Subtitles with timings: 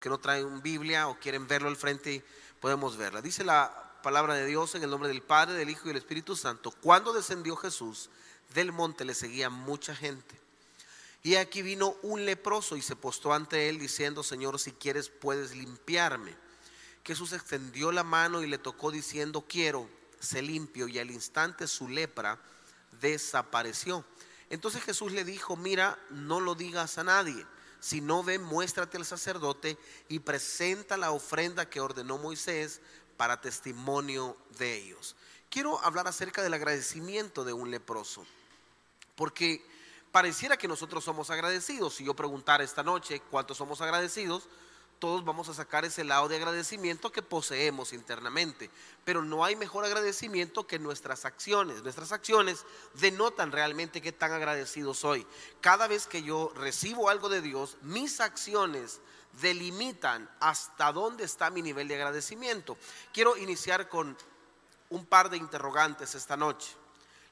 [0.00, 2.24] que no traen Biblia o quieren verlo al frente,
[2.60, 3.20] podemos verla.
[3.20, 6.36] Dice la palabra de Dios en el nombre del Padre, del Hijo y del Espíritu
[6.36, 6.70] Santo.
[6.70, 8.10] Cuando descendió Jesús
[8.54, 10.38] del monte le seguía mucha gente.
[11.22, 15.54] Y aquí vino un leproso y se postó ante él diciendo, Señor, si quieres puedes
[15.54, 16.34] limpiarme.
[17.04, 19.88] Jesús extendió la mano y le tocó diciendo, quiero,
[20.20, 20.86] se limpio.
[20.86, 22.38] Y al instante su lepra
[23.00, 24.04] desapareció.
[24.48, 27.44] Entonces Jesús le dijo, mira, no lo digas a nadie
[27.80, 32.80] si no ve, muéstrate al sacerdote y presenta la ofrenda que ordenó Moisés
[33.16, 35.16] para testimonio de ellos.
[35.50, 38.26] Quiero hablar acerca del agradecimiento de un leproso,
[39.14, 39.64] porque
[40.12, 41.94] pareciera que nosotros somos agradecidos.
[41.94, 44.48] Si yo preguntara esta noche cuántos somos agradecidos,
[44.98, 48.70] todos vamos a sacar ese lado de agradecimiento que poseemos internamente.
[49.04, 51.82] Pero no hay mejor agradecimiento que nuestras acciones.
[51.82, 55.26] Nuestras acciones denotan realmente qué tan agradecido soy.
[55.60, 59.00] Cada vez que yo recibo algo de Dios, mis acciones
[59.40, 62.76] delimitan hasta dónde está mi nivel de agradecimiento.
[63.12, 64.16] Quiero iniciar con
[64.90, 66.74] un par de interrogantes esta noche.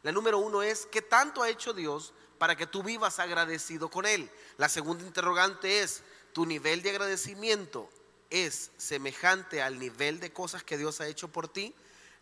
[0.03, 4.07] La número uno es, ¿qué tanto ha hecho Dios para que tú vivas agradecido con
[4.07, 4.31] Él?
[4.57, 6.03] La segunda interrogante es,
[6.37, 7.89] tu nivel de agradecimiento
[8.29, 11.75] es semejante al nivel de cosas que Dios ha hecho por ti,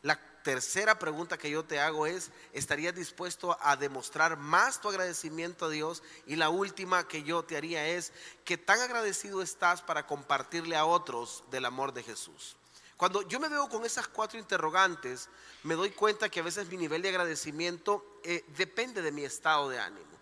[0.03, 5.65] la tercera pregunta que yo te hago es, ¿estarías dispuesto a demostrar más tu agradecimiento
[5.65, 6.05] a Dios?
[6.29, 8.13] Y la última que yo te haría es,
[8.45, 12.55] ¿qué tan agradecido estás para compartirle a otros del amor de Jesús?
[12.97, 15.29] Cuando yo me veo con esas cuatro interrogantes,
[15.65, 19.69] me doy cuenta que a veces mi nivel de agradecimiento eh, depende de mi estado
[19.71, 20.14] de ánimo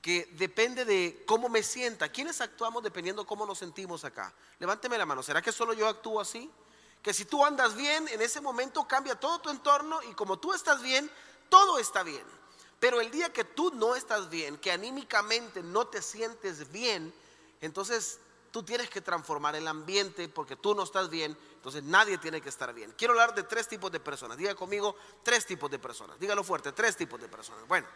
[0.00, 2.08] que depende de cómo me sienta.
[2.08, 4.32] ¿Quiénes actuamos dependiendo cómo nos sentimos acá?
[4.58, 5.22] Levánteme la mano.
[5.22, 6.50] ¿Será que solo yo actúo así?
[7.02, 10.52] Que si tú andas bien, en ese momento cambia todo tu entorno y como tú
[10.52, 11.10] estás bien,
[11.48, 12.24] todo está bien.
[12.78, 17.12] Pero el día que tú no estás bien, que anímicamente no te sientes bien,
[17.60, 18.18] entonces
[18.50, 22.48] tú tienes que transformar el ambiente porque tú no estás bien, entonces nadie tiene que
[22.48, 22.94] estar bien.
[22.96, 24.38] Quiero hablar de tres tipos de personas.
[24.38, 26.18] Diga conmigo, tres tipos de personas.
[26.18, 27.68] Dígalo fuerte, tres tipos de personas.
[27.68, 27.86] Bueno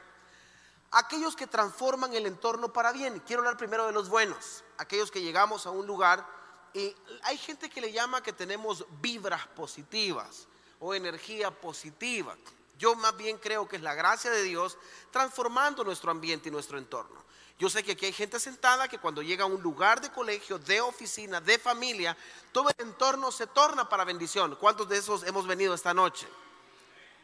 [0.94, 3.21] aquellos que transforman el entorno para bien.
[3.21, 6.27] Quiero hablar primero de los buenos, aquellos que llegamos a un lugar
[6.72, 10.47] y hay gente que le llama que tenemos vibras positivas
[10.81, 12.37] o energía positiva.
[12.78, 14.78] Yo más bien creo que es la gracia de Dios
[15.10, 17.22] transformando nuestro ambiente y nuestro entorno.
[17.59, 20.59] Yo sé que aquí hay gente sentada que cuando llega a un lugar de colegio,
[20.59, 22.16] de oficina, de familia,
[22.50, 24.56] todo el entorno se torna para bendición.
[24.56, 26.27] ¿Cuántos de esos hemos venido esta noche?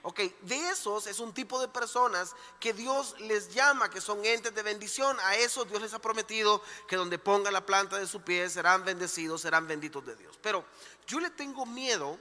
[0.02, 4.54] Ok, de esos es un tipo de personas que Dios les llama, que son entes
[4.54, 5.18] de bendición.
[5.20, 8.84] A esos Dios les ha prometido que donde ponga la planta de su pie serán
[8.84, 10.38] bendecidos, serán benditos de Dios.
[10.40, 10.64] Pero
[11.06, 12.18] yo le tengo miedo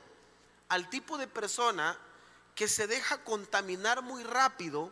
[0.67, 1.97] al tipo de persona
[2.53, 4.91] que se deja contaminar muy rápido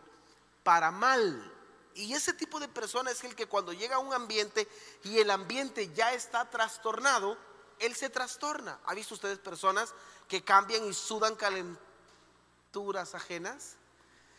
[0.62, 1.52] para mal.
[1.94, 4.66] Y ese tipo de persona es el que cuando llega a un ambiente
[5.04, 7.36] y el ambiente ya está trastornado,
[7.80, 8.78] él se trastorna.
[8.86, 9.92] ¿Ha visto ustedes personas
[10.26, 11.36] que cambian y sudan
[13.14, 13.76] ajenas.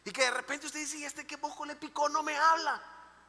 [0.06, 2.82] Y que de repente usted dice, ¿y este que poco le picó no me habla?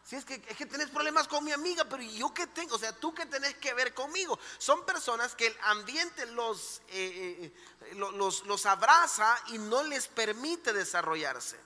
[0.05, 2.79] Si es que, es que tenés problemas con mi amiga, pero yo qué tengo, o
[2.79, 4.39] sea, tú que tenés que ver conmigo.
[4.59, 7.53] Son personas que el ambiente los, eh,
[7.83, 11.59] eh, los, los abraza y no les permite desarrollarse.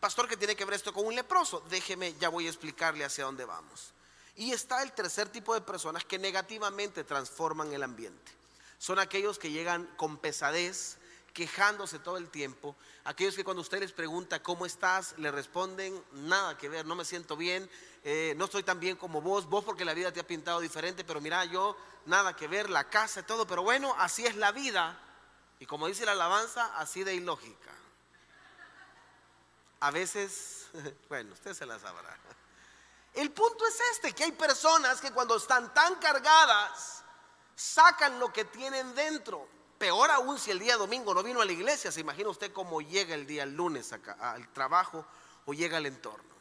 [0.00, 1.60] Pastor, que tiene que ver esto con un leproso?
[1.70, 3.92] Déjeme, ya voy a explicarle hacia dónde vamos.
[4.36, 8.32] Y está el tercer tipo de personas que negativamente transforman el ambiente.
[8.78, 10.98] Son aquellos que llegan con pesadez,
[11.34, 12.76] quejándose todo el tiempo.
[13.04, 17.04] Aquellos que cuando usted les pregunta cómo estás, le responden nada que ver, no me
[17.04, 17.68] siento bien,
[18.04, 21.04] eh, no estoy tan bien como vos, vos porque la vida te ha pintado diferente,
[21.04, 24.52] pero mira, yo nada que ver, la casa y todo, pero bueno, así es la
[24.52, 24.98] vida.
[25.58, 27.72] Y como dice la alabanza, así de ilógica.
[29.80, 30.68] A veces,
[31.08, 32.16] bueno, usted se la sabrá.
[33.12, 37.02] El punto es este, que hay personas que cuando están tan cargadas,
[37.56, 39.48] sacan lo que tienen dentro.
[39.84, 42.80] Peor aún si el día domingo no vino a la iglesia, se imagina usted cómo
[42.80, 45.04] llega el día lunes al trabajo
[45.44, 46.34] o llega al entorno.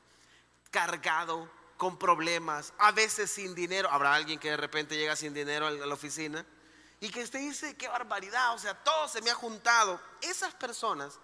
[0.72, 3.90] Cargado, con problemas, a veces sin dinero.
[3.92, 6.46] Habrá alguien que de repente llega sin dinero a la oficina
[7.02, 10.00] y que usted dice, qué barbaridad, o sea, todo se me ha juntado.
[10.22, 11.20] Esas personas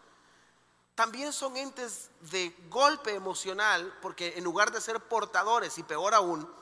[0.96, 6.54] también son entes de golpe emocional porque en lugar de ser portadores y peor aún,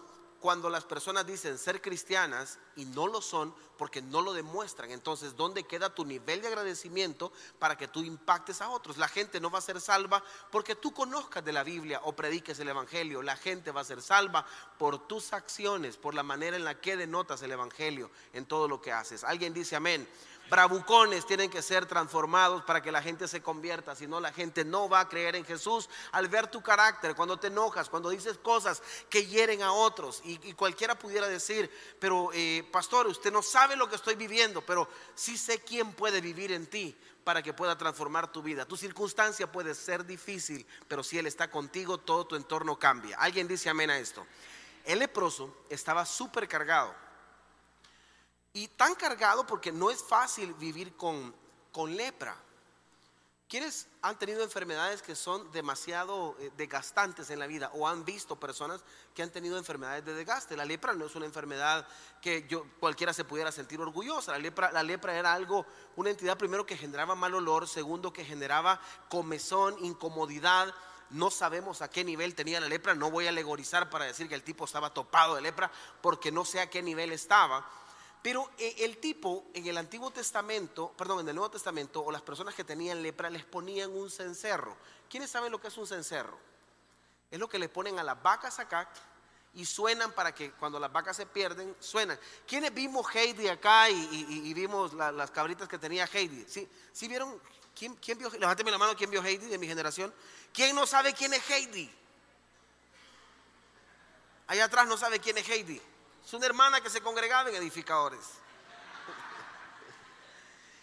[0.41, 4.91] cuando las personas dicen ser cristianas y no lo son porque no lo demuestran.
[4.91, 8.97] Entonces, ¿dónde queda tu nivel de agradecimiento para que tú impactes a otros?
[8.97, 12.59] La gente no va a ser salva porque tú conozcas de la Biblia o prediques
[12.59, 13.21] el Evangelio.
[13.21, 14.45] La gente va a ser salva
[14.77, 18.81] por tus acciones, por la manera en la que denotas el Evangelio en todo lo
[18.81, 19.23] que haces.
[19.23, 20.07] Alguien dice amén
[20.49, 24.63] bravucones tienen que ser transformados para que la gente se convierta, si no la gente
[24.63, 28.37] no va a creer en Jesús al ver tu carácter, cuando te enojas, cuando dices
[28.37, 30.21] cosas que hieren a otros.
[30.23, 34.87] Y, cualquiera pudiera decir, pero eh, pastor, usted no sabe lo que estoy viviendo, pero
[35.15, 38.65] sí sé quién puede vivir en ti para que pueda transformar tu vida.
[38.65, 43.17] Tu circunstancia puede ser difícil, pero si Él está contigo, todo tu entorno cambia.
[43.17, 44.25] Alguien dice amén a esto.
[44.85, 47.06] El leproso estaba súper cargado.
[48.57, 51.31] Y tan cargado porque no es fácil vivir con,
[51.71, 52.35] con lepra.
[53.47, 58.39] ¿Quiénes han tenido enfermedades que son demasiado eh, desgastantes en la vida o han visto
[58.39, 58.83] personas
[59.13, 60.57] que han tenido enfermedades de desgaste?
[60.57, 61.87] La lepra no es una enfermedad
[62.19, 64.31] que yo, cualquiera se pudiera sentir orgullosa.
[64.31, 68.25] La lepra, la lepra era algo, una entidad primero que generaba mal olor, segundo que
[68.25, 70.73] generaba comezón, incomodidad.
[71.11, 72.95] No sabemos a qué nivel tenía la lepra.
[72.95, 75.71] No voy a alegorizar para decir que el tipo estaba topado de lepra
[76.01, 77.63] porque no sé a qué nivel estaba
[78.27, 82.21] pero eh, el tipo en el Antiguo Testamento, perdón, en el Nuevo Testamento, o las
[82.21, 84.75] personas que tenían lepra les ponían un cencerro.
[85.09, 86.37] ¿Quiénes saben lo que es un cencerro?
[87.31, 88.89] Es lo que le ponen a las vacas acá
[89.53, 92.19] y suenan para que cuando las vacas se pierden, suenan.
[92.45, 96.43] ¿Quiénes vimos Heidi acá y, vimos las cabritas que tenía Heidi?
[96.49, 97.41] ¿Sí, ¿Sí vieron?
[97.73, 98.29] ¿Quién, quién vio?
[98.31, 100.13] Levánteme la mano, ¿quién vio Heidi de mi generación?
[100.51, 101.89] ¿Quién no sabe quién es Heidi?
[104.47, 105.81] Allá atrás no sabe quién es Heidi.
[106.27, 108.19] Es una hermana que se congregaba en edificadores.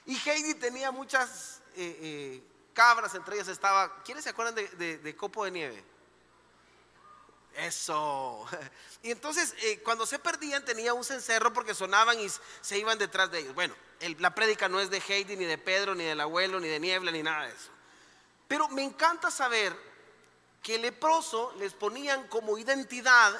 [0.06, 2.42] Y Heidi tenía muchas eh, eh,
[2.72, 4.02] cabras, entre ellas estaba.
[4.04, 5.84] ¿Quiénes se acuerdan de, Copo de Nieve?
[7.56, 8.46] Eso.
[9.02, 12.26] Y entonces, eh, cuando se perdían, tenía un cencerro porque sonaban y
[12.62, 13.54] se iban detrás de ellos.
[13.54, 13.74] Bueno,
[14.20, 17.12] la prédica no es de Heidi, ni de Pedro, ni del abuelo, ni de Niebla,
[17.12, 17.68] ni nada de eso.
[18.48, 19.76] Pero me encanta saber
[20.62, 23.38] que leproso les ponían como identidad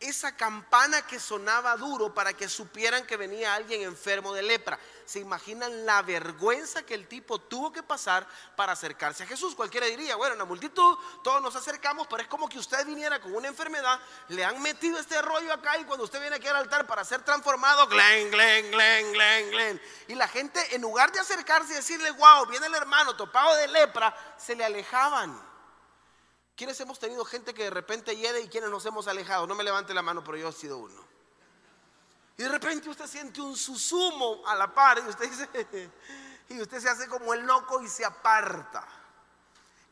[0.00, 4.78] esa campana que sonaba duro para que supieran que venía alguien enfermo de lepra.
[5.04, 9.56] ¿Se imaginan la vergüenza que el tipo tuvo que pasar para acercarse a Jesús?
[9.56, 13.20] Cualquiera diría, bueno, en la multitud todos nos acercamos, pero es como que usted viniera
[13.20, 13.98] con una enfermedad,
[14.28, 17.22] le han metido este rollo acá y cuando usted viene aquí al altar para ser
[17.22, 19.82] transformado, glen, glen, glen, glen, glen.
[20.06, 23.66] Y la gente en lugar de acercarse y decirle, wow, viene el hermano topado de
[23.66, 25.47] lepra, se le alejaban.
[26.58, 29.46] ¿Quiénes hemos tenido gente que de repente hiede y quienes nos hemos alejado?
[29.46, 31.04] No me levante la mano, pero yo he sido uno.
[32.36, 35.90] Y de repente usted siente un susumo a la par y usted dice,
[36.48, 38.84] y usted se hace como el loco y se aparta.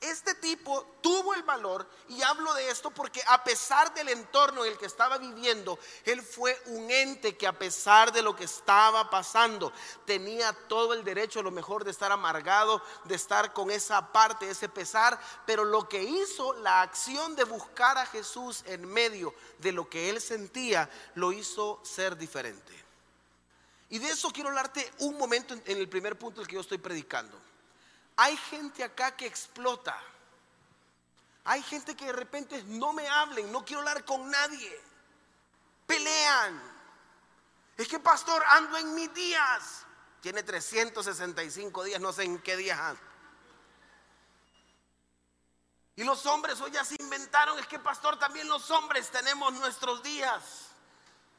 [0.06, 4.70] Este tipo tuvo el valor, y hablo de esto porque a pesar del entorno en
[4.70, 9.10] el que estaba viviendo, él fue un ente que a pesar de lo que estaba
[9.10, 9.72] pasando,
[10.04, 14.48] tenía todo el derecho, a lo mejor, de estar amargado, de estar con esa parte,
[14.48, 19.72] ese pesar, pero lo que hizo la acción de buscar a Jesús en medio de
[19.72, 22.72] lo que él sentía, lo hizo ser diferente.
[23.90, 26.78] Y de eso quiero hablarte un momento en el primer punto del que yo estoy
[26.78, 27.36] predicando.
[28.16, 29.96] Hay gente acá que explota.
[31.44, 34.80] Hay gente que de repente no me hablen, no quiero hablar con nadie.
[35.86, 36.60] Pelean.
[37.76, 39.84] Es que pastor, ando en mis días.
[40.20, 43.00] Tiene 365 días, no sé en qué días ando.
[45.94, 50.02] Y los hombres hoy ya se inventaron, es que pastor, también los hombres tenemos nuestros
[50.02, 50.42] días.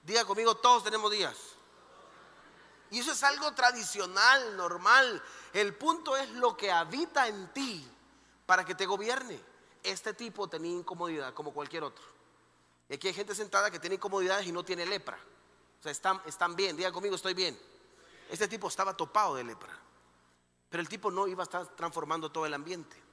[0.03, 1.35] Diga conmigo, todos tenemos días.
[2.89, 5.21] Y eso es algo tradicional, normal.
[5.53, 7.88] El punto es lo que habita en ti
[8.45, 9.39] para que te gobierne.
[9.83, 12.03] Este tipo tenía incomodidad como cualquier otro.
[12.89, 15.17] Y aquí hay gente sentada que tiene incomodidades y no tiene lepra.
[15.79, 16.75] O sea, están, están bien.
[16.75, 17.57] Diga conmigo, estoy bien.
[18.29, 19.77] Este tipo estaba topado de lepra.
[20.69, 23.06] Pero el tipo no iba a estar transformando todo el ambiente.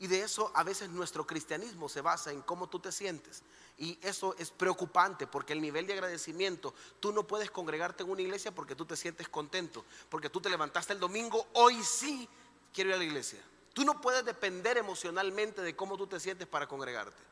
[0.00, 3.42] Y de eso a veces nuestro cristianismo se basa en cómo tú te sientes.
[3.76, 8.22] Y eso es preocupante porque el nivel de agradecimiento, tú no puedes congregarte en una
[8.22, 12.26] iglesia porque tú te sientes contento, porque tú te levantaste el domingo, hoy sí
[12.72, 13.40] quiero ir a la iglesia.
[13.74, 17.22] Tú no puedes depender emocionalmente de cómo tú te sientes para congregarte.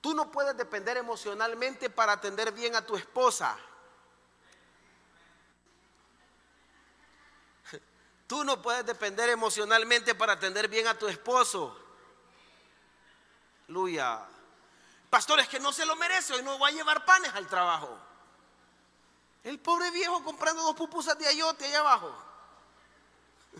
[0.00, 3.56] Tú no puedes depender emocionalmente para atender bien a tu esposa.
[8.32, 11.76] Tú no puedes depender emocionalmente para atender bien a tu esposo.
[13.68, 14.26] Aleluya.
[15.10, 17.94] Pastores que no se lo merece, hoy no va a llevar panes al trabajo.
[19.44, 22.16] El pobre viejo comprando dos pupusas de ayote allá abajo.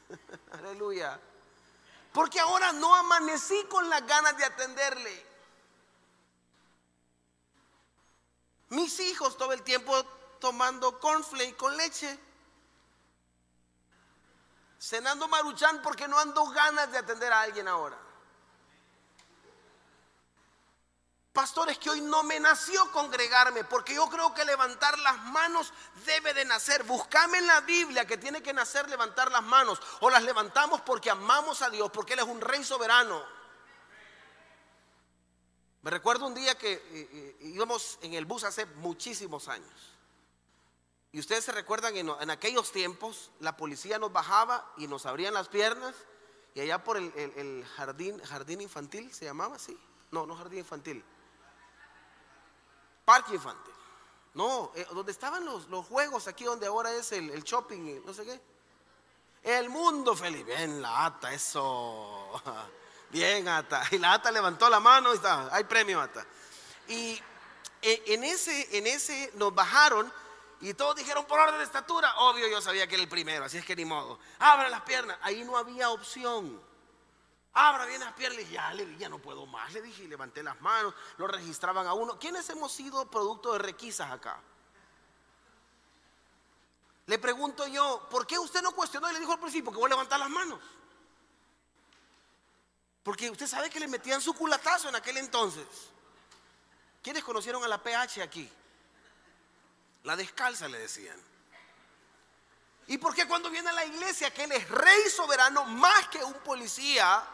[0.53, 1.21] Aleluya.
[2.11, 5.27] Porque ahora no amanecí con las ganas de atenderle.
[8.71, 10.03] Mis hijos todo el tiempo
[10.41, 12.19] tomando cornflake con leche
[14.83, 17.97] cenando maruchan porque no ando ganas de atender a alguien ahora.
[21.33, 25.73] Pastores, que hoy no me nació congregarme, porque yo creo que levantar las manos
[26.05, 26.83] debe de nacer.
[26.83, 29.81] Buscame en la Biblia que tiene que nacer levantar las manos.
[30.01, 33.25] O las levantamos porque amamos a Dios, porque Él es un rey soberano.
[35.81, 39.92] Me recuerdo un día que eh, eh, íbamos en el bus hace muchísimos años.
[41.13, 45.35] Y ustedes se recuerdan, en, en aquellos tiempos la policía nos bajaba y nos abrían
[45.35, 45.95] las piernas
[46.55, 49.79] y allá por el, jardín, jardín infantil, ¿se llamaba así?
[50.11, 51.03] No, no jardín infantil.
[53.05, 53.73] Parque infantil.
[54.35, 58.13] No, eh, donde estaban los, los, juegos, aquí donde ahora es el, el shopping, no
[58.13, 58.41] sé qué.
[59.43, 60.45] El mundo feliz.
[60.45, 62.31] Bien, la ata, eso.
[63.11, 63.83] Bien, ata.
[63.91, 66.27] Y la ata levantó la mano y está, hay premio, ata.
[66.89, 67.21] Y
[67.81, 70.13] eh, en ese, en ese nos bajaron
[70.63, 72.15] y todos dijeron por orden de estatura.
[72.19, 74.21] Obvio, yo sabía que era el primero, así es que ni modo.
[74.39, 75.19] Abra las piernas.
[75.21, 76.63] Ahí no había opción.
[77.53, 78.49] Abra bien las piernas.
[78.49, 79.73] Ya, le, ya no puedo más.
[79.73, 80.95] Le dije y levanté las manos.
[81.17, 82.17] Lo registraban a uno.
[82.17, 84.41] ¿Quiénes hemos sido producto de requisas acá?
[87.07, 89.87] Le pregunto yo, ¿por qué usted no cuestionó y le dijo al principio que voy
[89.87, 90.61] a levantar las manos?
[93.03, 95.67] Porque usted sabe que le metían su culatazo en aquel entonces.
[97.03, 98.49] ¿Quiénes conocieron a la PH aquí?
[100.05, 101.17] La descalza le decían.
[102.89, 106.23] ¿Y por qué cuando viene a la iglesia que él es rey soberano más que
[106.23, 107.25] un policía?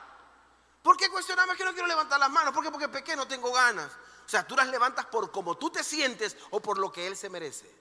[0.83, 2.53] ¿Por qué cuestionamos que no quiero levantar las manos?
[2.55, 2.71] ¿Por qué?
[2.71, 3.91] Porque pequé, no tengo ganas.
[4.27, 7.17] O sea, tú las levantas por como tú te sientes o por lo que él
[7.17, 7.79] se merece.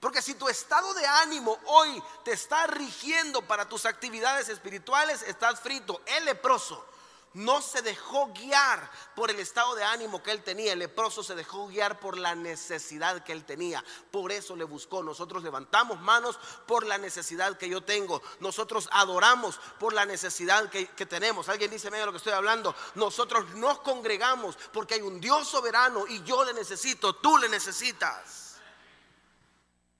[0.00, 5.58] Porque si tu estado de ánimo hoy te está rigiendo para tus actividades espirituales, estás
[5.60, 6.00] frito.
[6.06, 6.86] El leproso
[7.34, 10.72] no se dejó guiar por el estado de ánimo que él tenía.
[10.72, 13.84] El leproso se dejó guiar por la necesidad que él tenía.
[14.10, 15.02] Por eso le buscó.
[15.02, 18.22] Nosotros levantamos manos por la necesidad que yo tengo.
[18.40, 21.48] Nosotros adoramos por la necesidad que, tenemos.
[21.48, 22.74] Alguien dice, mira lo que estoy hablando.
[22.94, 28.56] Nosotros nos congregamos porque hay un Dios soberano y yo le necesito, tú le necesitas.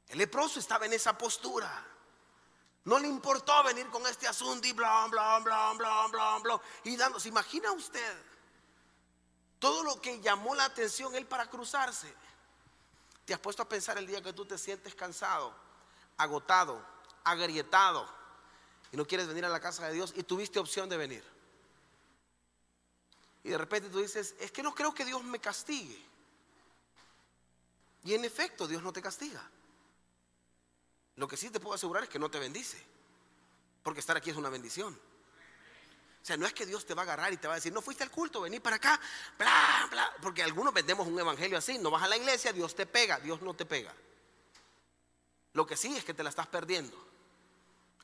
[0.08, 1.87] El leproso estaba en esa postura.
[2.88, 6.60] No le importó venir con este asunto y bla, bla, bla, bla, bla, bla.
[6.84, 8.16] Y dando, ¿se imagina usted
[9.58, 12.10] todo lo que llamó la atención él para cruzarse?
[13.26, 15.54] ¿Te has puesto a pensar el día que tú te sientes cansado,
[16.16, 16.82] agotado,
[17.24, 18.08] agrietado
[18.90, 21.24] y no quieres venir a la casa de Dios y tuviste opción de venir?
[23.44, 26.02] Y de repente tú dices, es que no creo que Dios me castigue.
[28.04, 29.46] Y en efecto, Dios no te castiga.
[31.18, 32.80] Lo que sí te puedo asegurar es que no te bendice.
[33.82, 34.94] Porque estar aquí es una bendición.
[34.94, 37.72] O sea, no es que Dios te va a agarrar y te va a decir,
[37.72, 39.00] no fuiste al culto, vení para acá,
[39.36, 40.12] bla, bla.
[40.22, 43.42] Porque algunos vendemos un evangelio así, no vas a la iglesia, Dios te pega, Dios
[43.42, 43.92] no te pega.
[45.54, 46.96] Lo que sí es que te la estás perdiendo.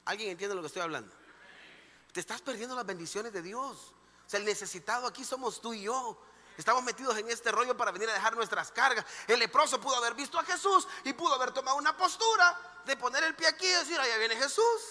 [0.07, 1.15] ¿Alguien entiende lo que estoy hablando?
[2.13, 3.93] Te estás perdiendo las bendiciones de Dios.
[4.27, 6.21] O sea, el necesitado aquí somos tú y yo.
[6.57, 9.05] Estamos metidos en este rollo para venir a dejar nuestras cargas.
[9.27, 13.25] El leproso pudo haber visto a Jesús y pudo haber tomado una postura de poner
[13.25, 14.83] el pie aquí y decir, allá viene Jesús.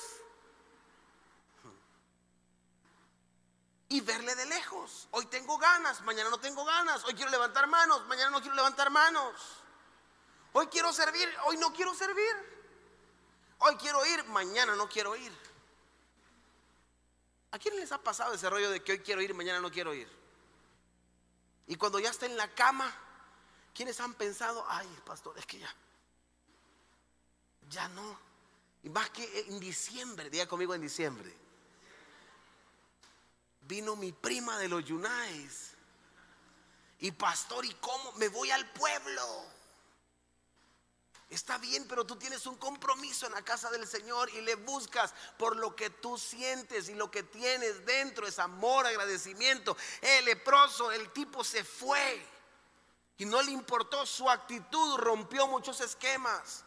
[3.89, 5.07] Y verle de lejos.
[5.11, 7.05] Hoy tengo ganas, mañana no tengo ganas.
[7.05, 9.33] Hoy quiero levantar manos, mañana no quiero levantar manos.
[10.51, 12.53] Hoy quiero servir, hoy no quiero servir.
[13.59, 15.31] Hoy quiero ir, mañana no quiero ir.
[17.51, 19.93] ¿A quién les ha pasado ese rollo de que hoy quiero ir, mañana no quiero
[19.93, 20.22] ir?
[21.67, 22.93] Y cuando ya está en la cama,
[23.73, 25.75] ¿quiénes han pensado, ay, pastor, es que ya,
[27.69, 28.19] ya no.
[28.83, 31.33] Y más que en diciembre, diga conmigo en diciembre,
[33.61, 35.71] vino mi prima de los Yunais.
[36.99, 38.11] Y pastor, ¿y cómo?
[38.13, 39.45] Me voy al pueblo.
[41.33, 45.15] Está bien, pero tú tienes un compromiso en la casa del Señor y le buscas
[45.39, 49.75] por lo que tú sientes y lo que tienes dentro es amor, agradecimiento.
[49.99, 52.23] El leproso, el tipo se fue
[53.17, 56.63] y no le importó su actitud, rompió muchos esquemas.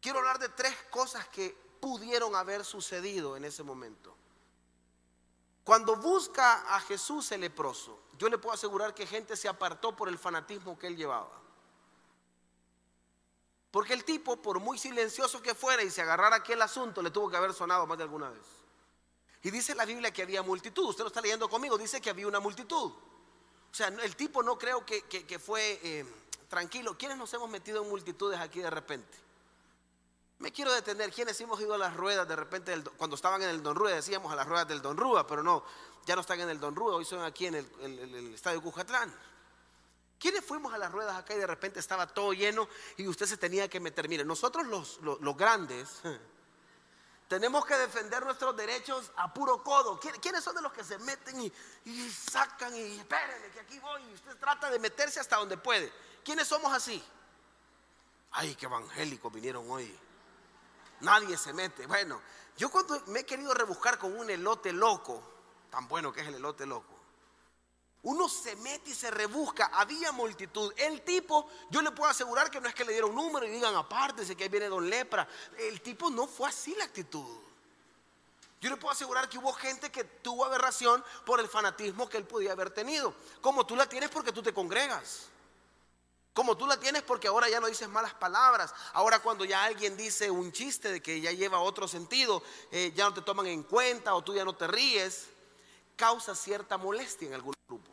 [0.00, 4.16] Quiero hablar de tres cosas que pudieron haber sucedido en ese momento.
[5.64, 10.08] Cuando busca a Jesús el leproso, yo le puedo asegurar que gente se apartó por
[10.08, 11.41] el fanatismo que él llevaba.
[13.72, 17.10] Porque el tipo, por muy silencioso que fuera y se agarrara aquí el asunto, le
[17.10, 18.46] tuvo que haber sonado más de alguna vez.
[19.42, 20.90] Y dice la Biblia que había multitud.
[20.90, 22.92] Usted lo está leyendo conmigo, dice que había una multitud.
[22.92, 26.06] O sea, el tipo no creo que, fue eh,
[26.48, 26.96] tranquilo.
[26.98, 29.18] ¿Quiénes nos hemos metido en multitudes aquí de repente?
[30.38, 32.74] Me quiero detener, ¿quiénes hemos ido a las ruedas de repente?
[32.96, 35.64] cuando estaban en el Don Rúa decíamos a las ruedas del Don Rúa, pero no,
[36.04, 39.14] ya no están en el Don Rúa, hoy son aquí en el, estadio Cujatlán.
[40.22, 43.36] ¿Quiénes fuimos a las ruedas acá y de repente estaba todo lleno y usted se
[43.36, 44.08] tenía que meter?
[44.08, 45.88] Mire, nosotros los, grandes
[47.28, 49.98] tenemos que defender nuestros derechos a puro codo.
[49.98, 51.40] ¿Quiénes son de los que se meten
[51.84, 55.92] y, sacan y espérenme que aquí voy y usted trata de meterse hasta donde puede?
[56.24, 57.02] ¿Quiénes somos así?
[58.30, 59.92] Ay, qué evangélicos vinieron hoy.
[61.00, 61.84] Nadie se mete.
[61.88, 62.22] Bueno,
[62.56, 65.20] yo cuando me he querido rebuscar con un elote loco,
[65.68, 67.01] tan bueno que es el elote loco,
[68.04, 69.70] Uno se mete y se rebusca.
[69.72, 70.72] Había multitud.
[70.76, 73.76] El tipo, yo le puedo asegurar que no es que le dieron número y digan
[73.76, 75.28] apártese que ahí viene Don Lepra.
[75.58, 77.42] El tipo no fue así la actitud.
[78.60, 82.24] Yo le puedo asegurar que hubo gente que tuvo aberración por el fanatismo que él
[82.24, 83.14] podía haber tenido.
[83.40, 85.28] Como tú la tienes porque tú te congregas.
[86.32, 88.72] Como tú la tienes porque ahora ya no dices malas palabras.
[88.94, 93.04] Ahora cuando ya alguien dice un chiste de que ya lleva otro sentido, eh, ya
[93.04, 95.26] no te toman en cuenta o tú ya no te ríes,
[95.96, 97.91] causa cierta molestia en algunos grupos.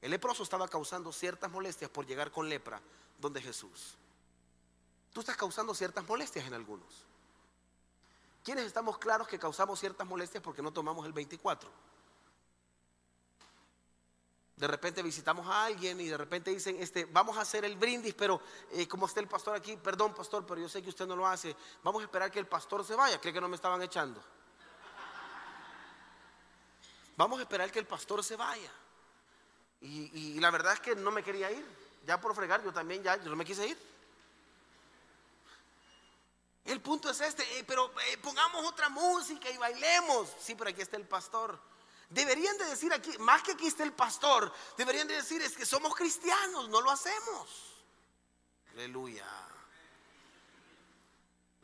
[0.00, 2.80] El leproso estaba causando ciertas molestias por llegar con lepra
[3.18, 3.96] donde Jesús.
[5.12, 7.04] Tú estás causando ciertas molestias en algunos.
[8.44, 11.68] ¿Quiénes estamos claros que causamos ciertas molestias porque no tomamos el 24?
[14.56, 18.14] De repente visitamos a alguien y de repente dicen, este, vamos a hacer el brindis,
[18.14, 18.40] pero
[18.72, 21.26] eh, como está el pastor aquí, perdón pastor, pero yo sé que usted no lo
[21.26, 24.22] hace, vamos a esperar que el pastor se vaya, cree que no me estaban echando.
[27.16, 28.70] Vamos a esperar que el pastor se vaya.
[29.80, 31.64] Y, la verdad es que no me quería ir.
[32.04, 33.78] Ya por fregar, yo también ya, yo no me quise ir.
[36.64, 40.28] El punto es este, eh, pero eh, pongamos otra música y bailemos.
[40.40, 41.58] Sí, pero aquí está el pastor.
[42.08, 45.66] Deberían de decir aquí, más que aquí está el pastor, deberían de decir es que
[45.66, 47.74] somos cristianos, no lo hacemos.
[48.72, 49.26] Aleluya.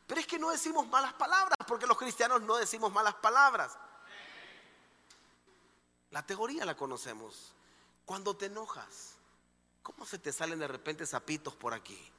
[0.05, 3.77] Pero es que no decimos malas palabras, porque los cristianos no decimos malas palabras.
[6.11, 7.53] La teoría la conocemos.
[8.05, 9.15] Cuando te enojas,
[9.81, 12.11] ¿cómo se te salen de repente zapitos por aquí?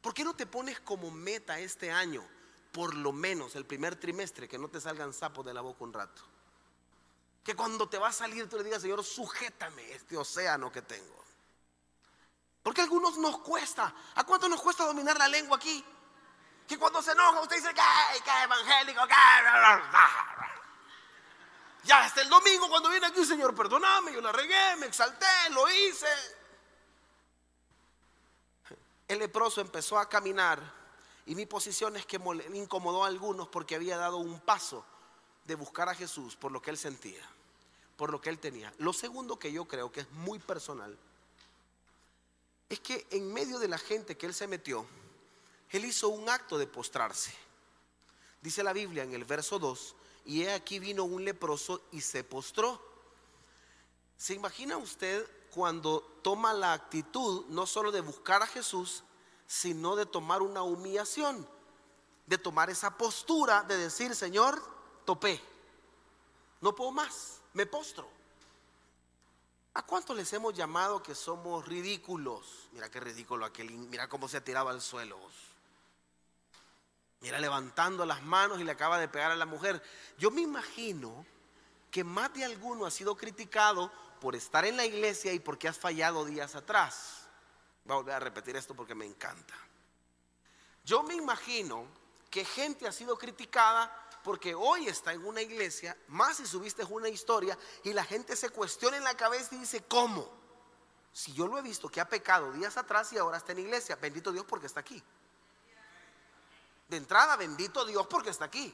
[0.00, 2.26] ¿Por qué no te pones como meta este año,
[2.72, 5.92] por lo menos el primer trimestre, que no te salgan sapos de la boca un
[5.92, 6.22] rato?
[7.44, 11.22] Que cuando te va a salir tú le digas, Señor, sujétame este océano que tengo.
[12.62, 13.92] Porque a algunos nos cuesta.
[14.14, 15.84] ¿A cuánto nos cuesta dominar la lengua aquí?
[16.66, 18.22] Que cuando se enoja usted dice, ¿qué?
[18.24, 19.02] ¿Qué evangélico?
[19.08, 20.61] ¿Qué?
[21.84, 25.68] Ya hasta el domingo cuando viene aquí, Señor, perdóname, yo la regué, me exalté, lo
[25.70, 26.06] hice.
[29.08, 30.60] El leproso empezó a caminar
[31.26, 32.20] y mi posición es que
[32.54, 34.84] incomodó a algunos porque había dado un paso
[35.44, 37.22] de buscar a Jesús por lo que él sentía,
[37.96, 38.72] por lo que él tenía.
[38.78, 40.96] Lo segundo que yo creo que es muy personal
[42.68, 44.86] es que en medio de la gente que él se metió,
[45.70, 47.34] él hizo un acto de postrarse.
[48.40, 52.24] Dice la Biblia en el verso 2, y he aquí vino un leproso y se
[52.24, 52.80] postró.
[54.16, 59.04] ¿Se imagina usted cuando toma la actitud no solo de buscar a Jesús,
[59.46, 61.46] sino de tomar una humillación,
[62.26, 64.62] de tomar esa postura de decir, Señor,
[65.04, 65.40] topé,
[66.60, 68.08] no puedo más, me postro.
[69.74, 72.68] ¿A cuántos les hemos llamado que somos ridículos?
[72.72, 75.18] Mira qué ridículo aquel, mira cómo se tiraba al suelo.
[77.22, 79.80] Mira, levantando las manos y le acaba de pegar a la mujer.
[80.18, 81.24] Yo me imagino
[81.90, 85.78] que más de alguno ha sido criticado por estar en la iglesia y porque has
[85.78, 87.28] fallado días atrás.
[87.84, 89.54] Voy a volver a repetir esto porque me encanta.
[90.84, 91.86] Yo me imagino
[92.28, 97.08] que gente ha sido criticada porque hoy está en una iglesia, más si subiste una
[97.08, 100.28] historia y la gente se cuestiona en la cabeza y dice, ¿cómo?
[101.12, 103.96] Si yo lo he visto que ha pecado días atrás y ahora está en iglesia,
[103.96, 105.02] bendito Dios porque está aquí.
[106.92, 108.70] De entrada, bendito Dios porque está aquí.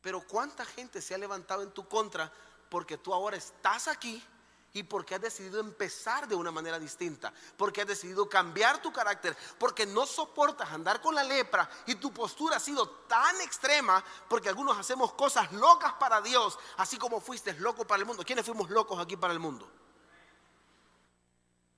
[0.00, 2.32] Pero ¿cuánta gente se ha levantado en tu contra
[2.68, 4.20] porque tú ahora estás aquí
[4.72, 7.32] y porque has decidido empezar de una manera distinta?
[7.56, 12.12] Porque has decidido cambiar tu carácter, porque no soportas andar con la lepra y tu
[12.12, 17.52] postura ha sido tan extrema porque algunos hacemos cosas locas para Dios, así como fuiste
[17.52, 18.24] loco para el mundo.
[18.24, 19.70] ¿Quiénes fuimos locos aquí para el mundo?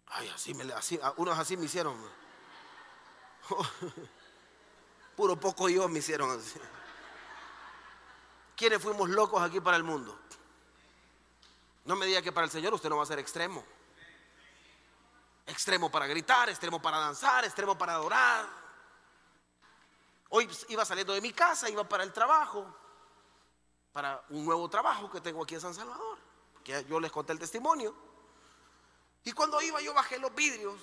[0.07, 2.00] Ay, así me, así, unos así me hicieron.
[5.16, 6.61] Puro poco yo me hicieron así.
[8.57, 10.18] ¿Quiénes fuimos locos aquí para el mundo?
[11.85, 13.64] No me diga que para el Señor usted no va a ser extremo.
[15.46, 18.46] Extremo para gritar, extremo para danzar, extremo para adorar.
[20.31, 22.66] Hoy iba saliendo de mi casa, iba para el trabajo,
[23.92, 26.18] para un nuevo trabajo que tengo aquí en San Salvador.
[26.64, 27.94] Que yo les conté el testimonio.
[29.24, 30.81] Y cuando iba yo bajé los vidrios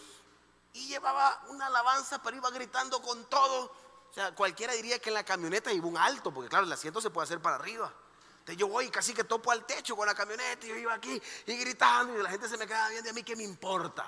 [0.73, 3.73] y llevaba una alabanza, pero iba gritando con todo.
[4.11, 6.99] O sea, cualquiera diría que en la camioneta iba un alto, porque claro, el asiento
[6.99, 7.93] se puede hacer para arriba.
[8.39, 11.21] Entonces yo voy casi que topo al techo con la camioneta y yo iba aquí
[11.45, 14.05] y gritando y la gente se me queda viendo y a mí qué me importa.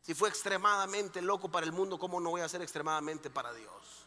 [0.00, 4.06] Si fue extremadamente loco para el mundo, ¿cómo no voy a ser extremadamente para Dios?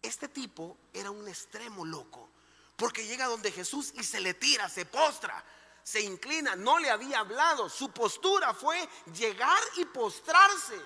[0.00, 2.30] Este tipo era un extremo loco,
[2.76, 5.44] porque llega donde Jesús y se le tira, se postra,
[5.82, 10.80] se inclina, no le había hablado, su postura fue llegar y postrarse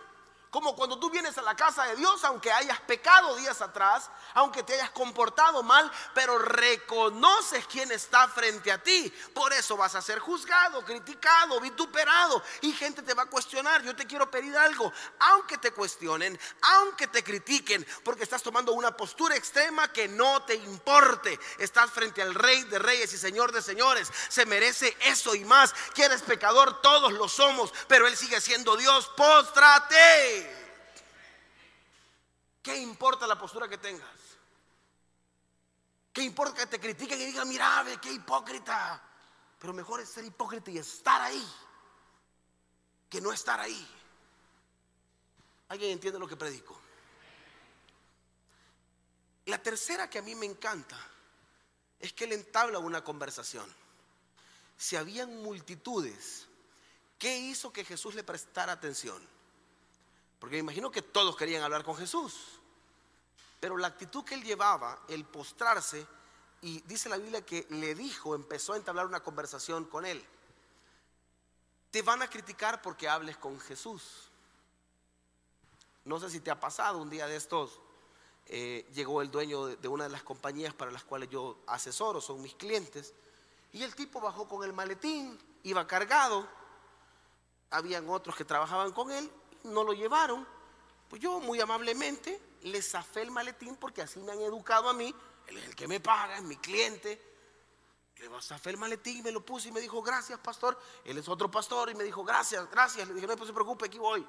[0.56, 4.62] como cuando tú vienes a la casa de Dios, aunque hayas pecado días atrás, aunque
[4.62, 9.12] te hayas comportado mal, pero reconoces quién está frente a ti.
[9.34, 13.82] Por eso vas a ser juzgado, criticado, vituperado y gente te va a cuestionar.
[13.82, 18.96] Yo te quiero pedir algo, aunque te cuestionen, aunque te critiquen, porque estás tomando una
[18.96, 21.38] postura extrema que no te importe.
[21.58, 24.10] Estás frente al Rey de Reyes y Señor de Señores.
[24.30, 25.74] Se merece eso y más.
[25.92, 29.10] Quieres pecador, todos lo somos, pero Él sigue siendo Dios.
[29.18, 30.45] Póstrate.
[32.66, 34.18] ¿Qué importa la postura que tengas?
[36.12, 39.00] ¿Qué importa que te critiquen y digan, mira, qué hipócrita?
[39.60, 41.46] Pero mejor es ser hipócrita y estar ahí
[43.08, 43.88] que no estar ahí.
[45.68, 46.76] ¿Alguien entiende lo que predico?
[49.44, 50.98] La tercera que a mí me encanta
[52.00, 53.72] es que él entabla una conversación.
[54.76, 56.48] Si habían multitudes,
[57.16, 59.24] ¿qué hizo que Jesús le prestara atención?
[60.40, 62.55] Porque me imagino que todos querían hablar con Jesús.
[63.60, 66.06] Pero la actitud que él llevaba, el postrarse,
[66.62, 70.24] y dice la Biblia que le dijo, empezó a entablar una conversación con él.
[71.90, 74.30] Te van a criticar porque hables con Jesús.
[76.04, 77.80] No sé si te ha pasado un día de estos.
[78.46, 82.20] Eh, llegó el dueño de, de una de las compañías para las cuales yo asesoro,
[82.20, 83.12] son mis clientes,
[83.72, 86.48] y el tipo bajó con el maletín, iba cargado,
[87.70, 89.30] habían otros que trabajaban con él,
[89.64, 90.46] no lo llevaron,
[91.08, 95.14] pues yo muy amablemente le zafé el maletín porque así me han educado a mí.
[95.46, 97.22] Él es el que me paga, es mi cliente.
[98.16, 100.78] Le zafé el maletín, me lo puse y me dijo, gracias, pastor.
[101.04, 103.06] Él es otro pastor y me dijo, gracias, gracias.
[103.06, 104.26] Le dije, no se preocupe, aquí voy.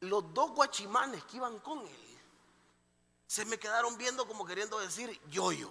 [0.00, 2.18] Los dos guachimanes que iban con él
[3.26, 5.70] se me quedaron viendo como queriendo decir yo-yo.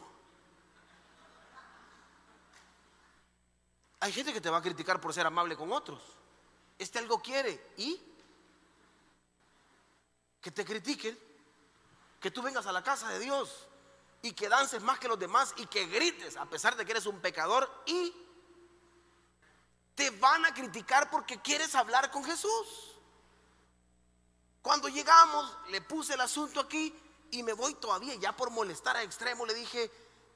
[3.99, 6.01] Hay gente que te va a criticar por ser amable con otros.
[6.77, 8.01] Este algo quiere y
[10.39, 11.19] que te critiquen,
[12.19, 13.67] que tú vengas a la casa de Dios
[14.21, 17.05] y que dances más que los demás y que grites a pesar de que eres
[17.05, 18.13] un pecador y
[19.95, 22.95] te van a criticar porque quieres hablar con Jesús.
[24.61, 26.93] Cuando llegamos, le puse el asunto aquí
[27.31, 29.91] y me voy todavía, ya por molestar a extremo, le dije,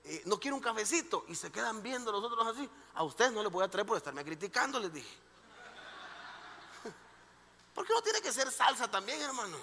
[0.06, 1.26] eh, no quiero un cafecito.
[1.28, 2.70] Y se quedan viendo los otros así.
[2.96, 5.18] A ustedes no les voy a traer por estarme criticando, les dije.
[7.74, 9.58] ¿Por qué no tiene que ser salsa también, hermano?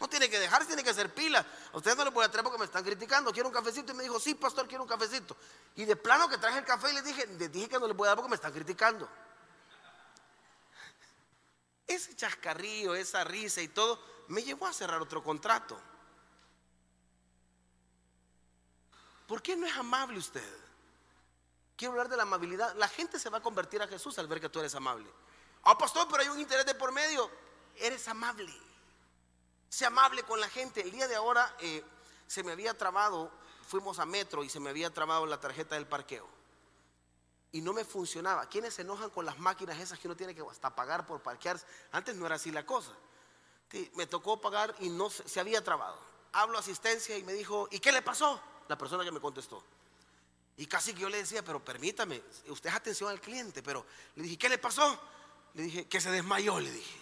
[0.00, 1.44] No tiene que dejarse, tiene que ser pila.
[1.72, 3.32] A ustedes no le voy a traer porque me están criticando.
[3.32, 3.92] Quiero un cafecito.
[3.92, 5.36] Y me dijo, sí, pastor, quiero un cafecito.
[5.74, 7.94] Y de plano que traje el café y le dije, le dije que no le
[7.94, 9.08] voy a dar porque me están criticando.
[11.86, 15.80] Ese chascarrío, esa risa y todo, me llevó a cerrar otro contrato.
[19.26, 20.56] ¿Por qué no es amable usted?
[21.76, 22.74] Quiero hablar de la amabilidad.
[22.76, 25.10] La gente se va a convertir a Jesús al ver que tú eres amable.
[25.64, 27.30] Ah, pastor, pero hay un interés de por medio.
[27.76, 28.67] Eres amable.
[29.68, 30.80] Sea amable con la gente.
[30.80, 31.84] El día de ahora eh,
[32.26, 33.30] se me había trabado,
[33.66, 36.26] fuimos a metro y se me había trabado la tarjeta del parqueo.
[37.52, 38.46] Y no me funcionaba.
[38.46, 41.58] ¿Quiénes se enojan con las máquinas esas que uno tiene que hasta pagar por parquear?
[41.92, 42.92] Antes no era así la cosa.
[43.94, 45.98] me tocó pagar y no se, se había trabado.
[46.32, 48.40] Hablo asistencia y me dijo, ¿y qué le pasó?
[48.68, 49.64] La persona que me contestó.
[50.58, 54.24] Y casi que yo le decía, pero permítame, usted es atención al cliente, pero le
[54.24, 54.98] dije, ¿qué le pasó?
[55.54, 57.00] Le dije, que se desmayó, le dije.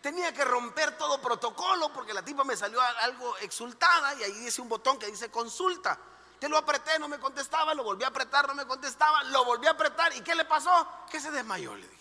[0.00, 4.62] Tenía que romper todo protocolo porque la tipa me salió algo exultada y ahí dice
[4.62, 5.98] un botón que dice consulta.
[6.38, 9.66] Te lo apreté, no me contestaba, lo volví a apretar, no me contestaba, lo volví
[9.66, 10.16] a apretar.
[10.16, 10.88] ¿Y qué le pasó?
[11.10, 12.00] Que se desmayó, le dije.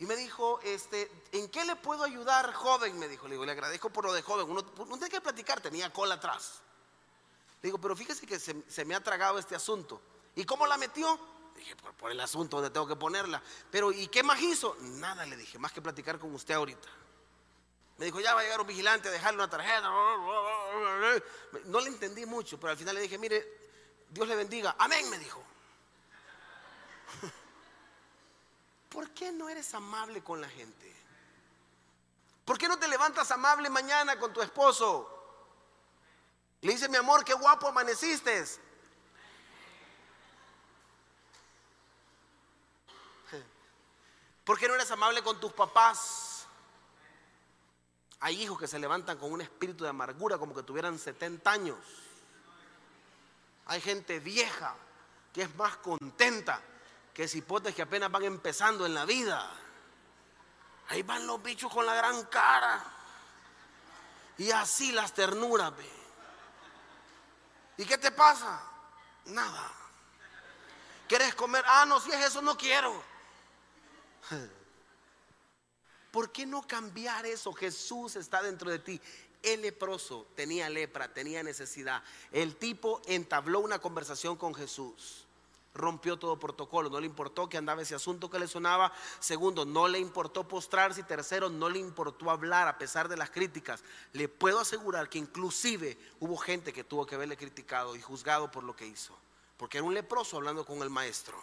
[0.00, 2.98] Y me dijo, este, ¿en qué le puedo ayudar, joven?
[2.98, 4.50] Me dijo, le digo, le agradezco por lo de joven.
[4.50, 6.62] Uno, no tiene que platicar, tenía cola atrás.
[7.62, 10.00] Le digo, pero fíjese que se me ha tragado este asunto.
[10.34, 11.20] ¿Y cómo la metió?
[11.60, 13.42] Dije, por, el asunto donde tengo que ponerla.
[13.70, 14.74] Pero, ¿y qué más hizo?
[14.80, 16.88] Nada, le dije, más que platicar con usted ahorita.
[17.98, 19.90] Me dijo, ya va a llegar un vigilante a dejarle una tarjeta.
[21.66, 23.46] No le entendí mucho, pero al final le dije, mire,
[24.08, 24.74] Dios le bendiga.
[24.78, 25.44] Amén, me dijo.
[28.88, 30.96] ¿Por qué no eres amable con la gente?
[32.46, 35.18] ¿Por qué no te levantas amable mañana con tu esposo?
[36.62, 38.46] Le dice, mi amor, qué guapo amaneciste.
[44.50, 46.44] ¿Por qué no eres amable con tus papás?
[48.18, 51.78] Hay hijos que se levantan con un espíritu de amargura como que tuvieran 70 años.
[53.66, 54.74] Hay gente vieja
[55.32, 56.60] que es más contenta
[57.14, 59.48] que cipotes que apenas van empezando en la vida.
[60.88, 62.82] Ahí van los bichos con la gran cara.
[64.36, 65.92] Y así las ternuras, ve.
[67.76, 68.60] ¿Y qué te pasa?
[69.26, 69.70] Nada.
[71.06, 71.64] ¿Quieres comer?
[71.68, 73.09] Ah, no, si es eso, no quiero.
[76.10, 77.52] ¿Por qué no cambiar eso?
[77.52, 79.00] Jesús está dentro de ti.
[79.42, 82.02] El leproso tenía lepra, tenía necesidad.
[82.30, 85.26] El tipo entabló una conversación con Jesús.
[85.72, 88.92] Rompió todo protocolo, no le importó que andaba ese asunto que le sonaba.
[89.20, 91.00] Segundo, no le importó postrarse.
[91.00, 93.82] Y tercero, no le importó hablar a pesar de las críticas.
[94.12, 98.64] Le puedo asegurar que inclusive hubo gente que tuvo que haberle criticado y juzgado por
[98.64, 99.16] lo que hizo.
[99.56, 101.40] Porque era un leproso hablando con el maestro.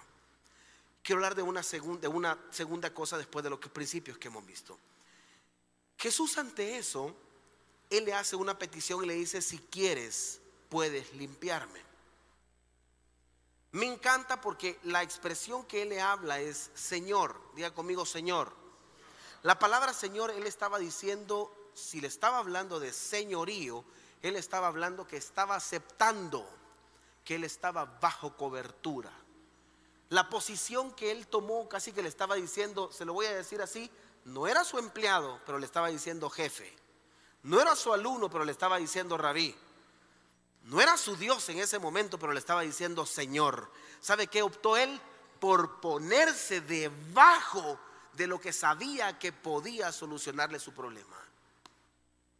[1.08, 4.46] Quiero hablar de una, segunda, de una segunda cosa después de los principios que hemos
[4.46, 4.78] visto.
[5.98, 7.16] Jesús ante eso
[7.90, 11.82] él le hace una petición y le dice, si quieres, puedes limpiarme.
[13.72, 17.40] Me encanta porque la expresión que él le habla es Señor.
[17.56, 18.54] Diga conmigo, Señor.
[19.44, 23.86] La palabra Señor, él estaba diciendo, si le estaba hablando de señorío,
[24.22, 26.46] él estaba hablando que estaba aceptando
[27.24, 29.14] que él estaba bajo cobertura.
[30.10, 33.62] La posición que él tomó, casi que le estaba diciendo, se lo voy a decir
[33.62, 33.92] así,
[34.26, 36.74] no era su empleado, pero le estaba diciendo jefe.
[37.44, 39.56] No era su alumno, pero le estaba diciendo rabí.
[40.64, 43.72] No era su Dios en ese momento, pero le estaba diciendo Señor.
[44.02, 45.00] ¿Sabe qué optó él?
[45.40, 47.80] Por ponerse debajo
[48.14, 51.16] de lo que sabía que podía solucionarle su problema.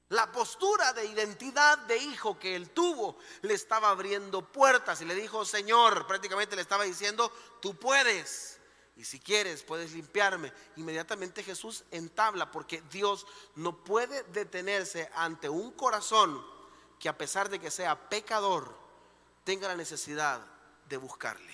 [0.10, 5.16] La postura de identidad de hijo que él tuvo le estaba abriendo puertas y le
[5.16, 8.58] dijo, Señor, prácticamente le estaba diciendo, tú puedes
[8.96, 10.54] y si quieres puedes limpiarme.
[10.78, 16.44] Inmediatamente Jesús entabla porque Dios no puede detenerse ante un corazón
[17.00, 18.76] que a pesar de que sea pecador,
[19.44, 20.42] tenga la necesidad
[20.90, 21.54] de buscarle.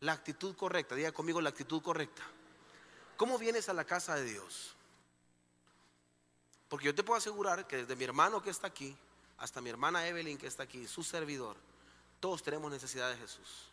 [0.00, 2.22] La actitud correcta, diga conmigo la actitud correcta.
[3.16, 4.74] ¿Cómo vienes a la casa de Dios?
[6.72, 8.96] Porque yo te puedo asegurar que desde mi hermano que está aquí
[9.36, 11.58] hasta mi hermana Evelyn que está aquí, su servidor,
[12.18, 13.68] todos tenemos necesidad de Jesús.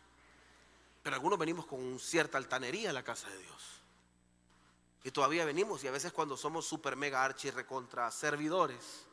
[1.02, 3.80] Pero algunos venimos con cierta altanería a la casa de Dios.
[5.02, 9.06] Y todavía venimos y a veces cuando somos super mega archi recontra servidores,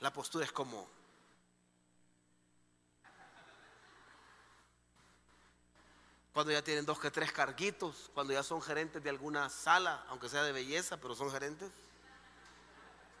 [0.00, 0.88] la postura es como
[6.32, 10.30] cuando ya tienen dos que tres carguitos, cuando ya son gerentes de alguna sala, aunque
[10.30, 11.70] sea de belleza, pero son gerentes.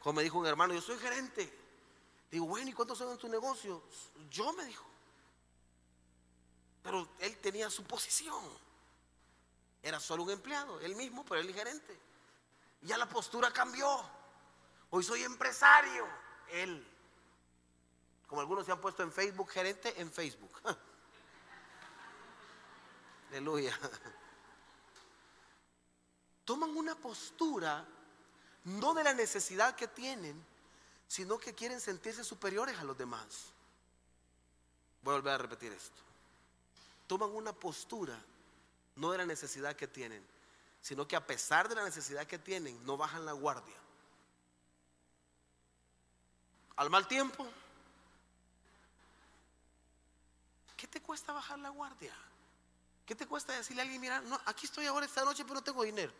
[0.04, 1.50] Como me dijo un hermano, yo soy gerente.
[2.30, 3.82] Digo, bueno, ¿y cuántos son en tu negocio?
[4.28, 4.84] Yo me dijo.
[6.82, 8.44] Pero él tenía su posición.
[9.82, 11.98] Era solo un empleado, él mismo, pero él gerente.
[12.82, 13.88] Ya la postura cambió.
[14.90, 16.06] Hoy soy empresario.
[16.50, 16.86] Él.
[18.26, 20.52] Como algunos se han puesto en Facebook, gerente en Facebook.
[23.30, 23.74] Aleluya.
[26.44, 27.88] Toman una postura
[28.64, 30.42] no de la necesidad que tienen,
[31.08, 33.52] sino que quieren sentirse superiores a los demás.
[35.02, 36.04] Voy a volver a repetir esto
[37.06, 38.18] toman una postura
[38.96, 40.24] no de la necesidad que tienen,
[40.80, 43.76] sino que a pesar de la necesidad que tienen, no bajan la guardia.
[46.76, 47.46] Al mal tiempo,
[50.76, 52.14] ¿qué te cuesta bajar la guardia?
[53.06, 55.82] ¿Qué te cuesta decirle a alguien, mira, aquí estoy ahora esta noche, pero no tengo
[55.82, 56.12] dinero?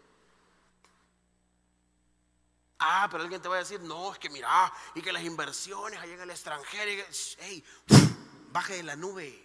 [2.87, 5.99] Ah, pero alguien te va a decir, no, es que mira, y que las inversiones
[5.99, 7.03] allá en el extranjero, y
[7.39, 7.65] hey,
[8.53, 9.43] baje de la nube.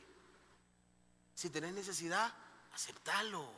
[1.34, 2.34] Si tenés necesidad,
[2.73, 3.49] aceptalo.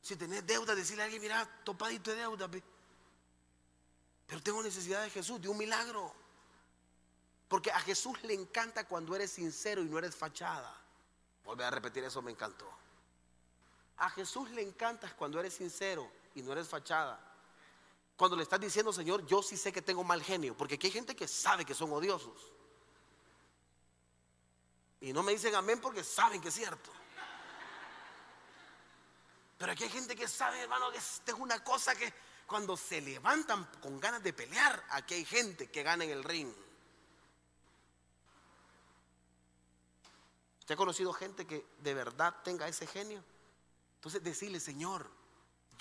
[0.00, 2.48] Si tenés deuda, decirle a alguien, mira, topadito de deuda.
[4.28, 6.14] Pero tengo necesidad de Jesús, de un milagro.
[7.48, 10.72] Porque a Jesús le encanta cuando eres sincero y no eres fachada.
[11.44, 12.70] Volver a repetir eso, me encantó.
[13.96, 17.31] A Jesús le encanta cuando eres sincero y no eres fachada.
[18.16, 20.56] Cuando le estás diciendo, Señor, yo sí sé que tengo mal genio.
[20.56, 22.52] Porque aquí hay gente que sabe que son odiosos.
[25.00, 26.90] Y no me dicen amén porque saben que es cierto.
[29.58, 32.12] Pero aquí hay gente que sabe, hermano, que esta es una cosa que
[32.46, 36.52] cuando se levantan con ganas de pelear, aquí hay gente que gana en el ring.
[40.60, 43.24] ¿Usted ha conocido gente que de verdad tenga ese genio?
[43.96, 45.10] Entonces decirle, Señor,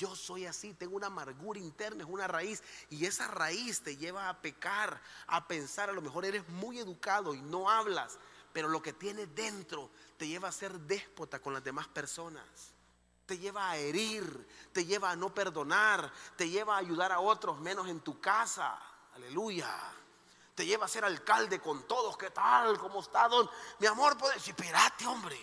[0.01, 2.63] yo soy así, tengo una amargura interna, es una raíz.
[2.89, 7.35] Y esa raíz te lleva a pecar, a pensar, a lo mejor eres muy educado
[7.35, 8.17] y no hablas,
[8.51, 12.43] pero lo que tiene dentro te lleva a ser déspota con las demás personas.
[13.27, 17.59] Te lleva a herir, te lleva a no perdonar, te lleva a ayudar a otros
[17.59, 18.79] menos en tu casa.
[19.13, 19.71] Aleluya.
[20.55, 22.17] Te lleva a ser alcalde con todos.
[22.17, 22.79] ¿Qué tal?
[22.79, 23.47] ¿Cómo está, don?
[23.77, 25.39] Mi amor, puede decir, espérate, hombre.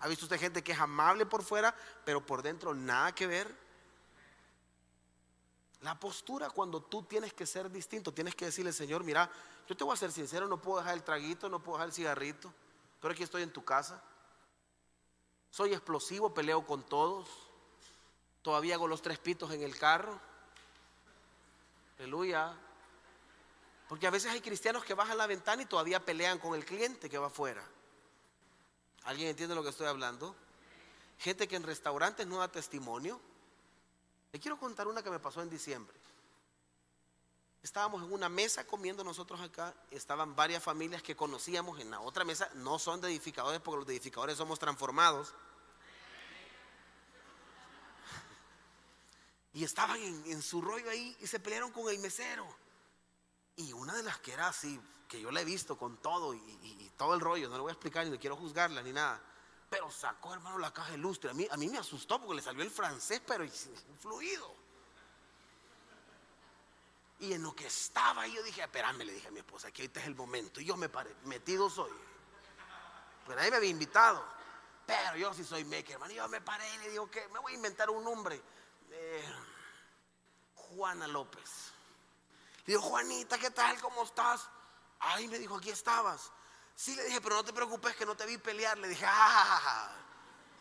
[0.00, 3.54] ¿Ha visto usted gente que es amable por fuera, pero por dentro nada que ver?
[5.82, 9.30] La postura cuando tú tienes que ser distinto, tienes que decirle, Señor, mira,
[9.68, 11.94] yo te voy a ser sincero, no puedo dejar el traguito, no puedo dejar el
[11.94, 12.52] cigarrito,
[13.00, 14.02] pero aquí estoy en tu casa.
[15.50, 17.28] Soy explosivo, peleo con todos.
[18.42, 20.18] Todavía hago los tres pitos en el carro.
[21.98, 22.54] Aleluya.
[23.88, 27.10] Porque a veces hay cristianos que bajan la ventana y todavía pelean con el cliente
[27.10, 27.62] que va afuera.
[29.04, 30.34] ¿Alguien entiende lo que estoy hablando?
[31.18, 33.20] Gente que en restaurantes no da testimonio.
[34.32, 35.96] Le quiero contar una que me pasó en diciembre.
[37.62, 42.24] Estábamos en una mesa comiendo nosotros acá, estaban varias familias que conocíamos en la otra
[42.24, 45.34] mesa, no son de edificadores porque los edificadores somos transformados.
[49.52, 52.46] Y estaban en, su rollo ahí y se pelearon con el mesero.
[53.60, 56.90] Y una de las que era así, que yo la he visto con todo y,
[56.96, 59.20] todo el rollo, no le voy a explicar ni quiero juzgarla ni nada.
[59.68, 61.30] Pero sacó hermano la caja de lustre.
[61.30, 63.44] A mí, a mí me asustó porque le salió el francés, pero
[64.00, 64.54] fluido.
[67.18, 70.00] Y en lo que estaba yo dije, espérame, le dije a mi esposa, que ahorita
[70.00, 70.58] es el momento.
[70.58, 71.92] Y yo me paré, metido soy.
[73.26, 74.24] Pero nadie me había invitado.
[74.86, 76.14] Pero yo sí soy maker, hermano.
[76.14, 78.40] Yo me paré y le digo que me voy a inventar un nombre.
[80.54, 81.74] Juana López.
[82.70, 83.80] Digo, Juanita, ¿qué tal?
[83.80, 84.48] ¿Cómo estás?
[85.00, 86.30] Ay, me dijo, aquí estabas.
[86.76, 88.78] Sí, le dije, pero no te preocupes que no te vi pelear.
[88.78, 89.90] Le dije, ah,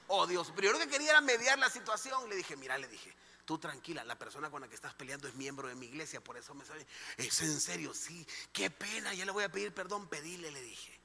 [0.07, 0.49] oh Dios.
[0.49, 2.27] Lo que quería era mediar la situación.
[2.27, 5.35] Le dije, mira, le dije, Tú tranquila, la persona con la que estás peleando es
[5.35, 6.87] miembro de mi iglesia, por eso me sabe.
[7.17, 10.99] Es en serio, sí, qué pena, ya le voy a pedir perdón, pedile, le dije.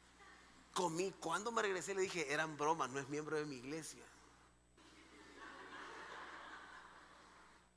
[0.72, 4.04] Comí, cuando me regresé le dije, eran bromas, no es miembro de mi iglesia.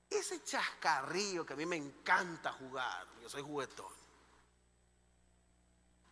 [0.10, 3.92] Ese chascarrillo que a mí me encanta jugar, yo soy juguetón.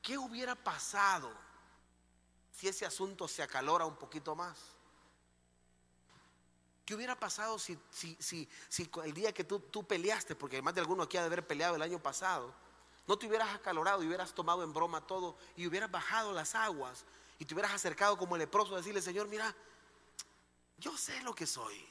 [0.01, 1.31] ¿Qué hubiera pasado
[2.51, 4.57] si ese asunto se acalora un poquito más?
[6.85, 10.75] ¿Qué hubiera pasado si, si, si, si el día que tú, tú, peleaste, porque además
[10.75, 12.53] de alguno aquí ha de haber peleado el año pasado,
[13.07, 17.05] no te hubieras acalorado y hubieras tomado en broma todo y hubieras bajado las aguas
[17.39, 19.55] y te hubieras acercado como el leproso a decirle, Señor, mira,
[20.77, 21.83] yo sé lo que soy,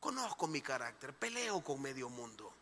[0.00, 2.52] conozco mi carácter, peleo con medio mundo.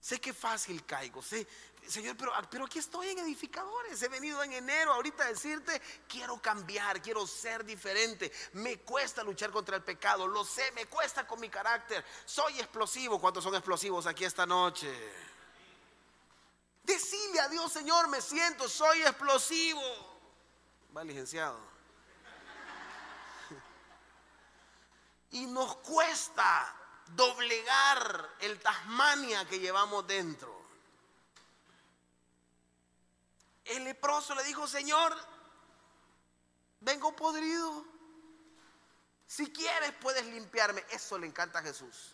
[0.00, 1.46] Sé que fácil caigo, sé,
[1.88, 4.02] Señor, pero, pero aquí estoy en edificadores.
[4.02, 8.32] He venido en enero ahorita a decirte, quiero cambiar, quiero ser diferente.
[8.54, 12.04] Me cuesta luchar contra el pecado, lo sé, me cuesta con mi carácter.
[12.24, 13.20] Soy explosivo.
[13.20, 14.92] ¿Cuántos son explosivos aquí esta noche?
[16.82, 19.82] Decile a Dios, Señor, me siento, soy explosivo.
[20.96, 21.75] Va, licenciado.
[25.30, 26.74] Y nos cuesta
[27.14, 30.54] doblegar el Tasmania que llevamos dentro.
[33.64, 35.16] El leproso le dijo, Señor,
[36.80, 37.84] vengo podrido.
[39.26, 40.84] Si quieres puedes limpiarme.
[40.90, 42.12] Eso le encanta a Jesús.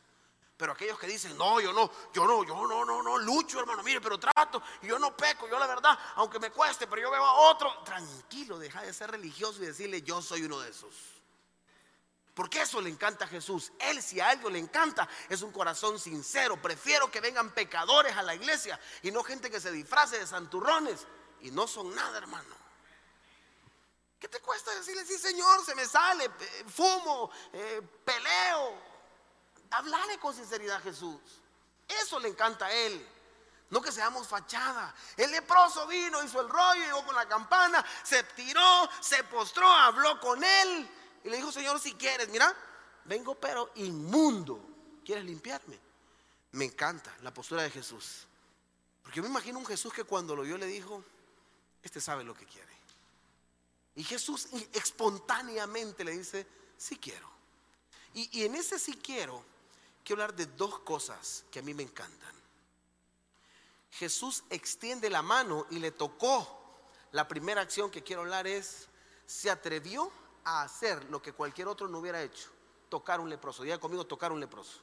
[0.56, 3.82] Pero aquellos que dicen, no, yo no, yo no, yo no, no, no, lucho, hermano,
[3.82, 7.24] mire, pero trato, yo no peco, yo la verdad, aunque me cueste, pero yo veo
[7.24, 10.94] a otro, tranquilo, deja de ser religioso y decirle, yo soy uno de esos.
[12.34, 13.72] Porque eso le encanta a Jesús.
[13.78, 16.60] Él si a algo le encanta es un corazón sincero.
[16.60, 21.06] Prefiero que vengan pecadores a la iglesia y no gente que se disfrace de santurrones
[21.40, 22.62] y no son nada, hermano.
[24.18, 26.30] ¿Qué te cuesta decirle, sí, Señor, se me sale,
[26.72, 28.92] fumo, eh, peleo?
[29.70, 31.20] Hablarle con sinceridad a Jesús.
[31.88, 33.06] Eso le encanta a Él.
[33.68, 34.94] No que seamos fachada.
[35.16, 40.20] El leproso vino, hizo el rollo, llegó con la campana, se tiró, se postró, habló
[40.20, 40.88] con Él
[41.24, 42.54] y le dijo, Señor, si quieres, mira,
[43.04, 44.68] vengo pero inmundo.
[45.04, 45.78] ¿Quieres limpiarme?
[46.52, 48.26] Me encanta la postura de Jesús.
[49.02, 51.04] Porque yo me imagino un Jesús que cuando lo vio le dijo,
[51.82, 52.72] este sabe lo que quiere.
[53.94, 57.30] Y Jesús espontáneamente le dice, sí quiero.
[58.14, 59.42] Y, en ese sí quiero,
[60.04, 62.32] quiero hablar de dos cosas que a mí me encantan.
[63.92, 66.60] Jesús extiende la mano y le tocó.
[67.12, 68.88] La primera acción que quiero hablar es,
[69.26, 70.10] se atrevió
[70.44, 72.50] a hacer lo que cualquier otro no hubiera hecho,
[72.88, 73.62] tocar un leproso.
[73.62, 74.80] Diga conmigo, tocar un leproso.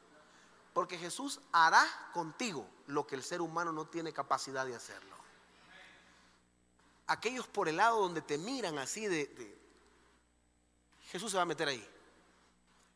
[0.74, 5.20] Porque Jesús hará contigo lo que el ser humano no tiene capacidad de hacerlo
[7.10, 9.58] aquellos por el lado donde te miran así de,
[11.12, 11.90] Jesús se va a meter ahí.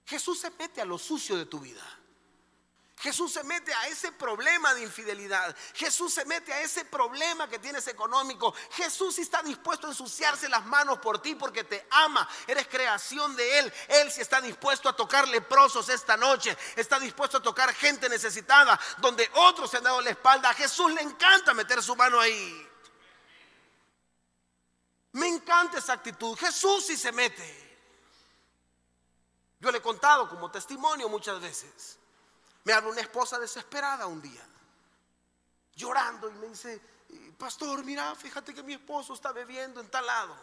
[0.05, 1.83] Jesús se mete a lo sucio de tu vida.
[2.97, 5.55] Jesús se mete a ese problema de infidelidad.
[5.73, 8.53] Jesús se mete a ese problema que tienes económico.
[8.71, 12.27] Jesús está dispuesto a ensuciarse las manos por ti porque te ama.
[12.47, 13.73] Eres creación de Él.
[13.89, 16.55] Él sí está dispuesto a tocar leprosos esta noche.
[16.75, 20.51] Está dispuesto a tocar gente necesitada donde otros se han dado la espalda.
[20.51, 22.69] A Jesús le encanta meter su mano ahí.
[25.13, 26.37] Me encanta esa actitud.
[26.37, 27.63] Jesús sí se mete.
[29.59, 31.97] Yo le he contado como testimonio muchas veces.
[32.63, 34.45] Me habla una esposa desesperada un día,
[35.75, 36.81] llorando y me dice,
[37.37, 40.35] pastor, mira, fíjate que mi esposo está bebiendo en tal lado.